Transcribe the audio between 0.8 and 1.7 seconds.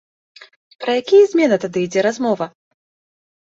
Пра якія змены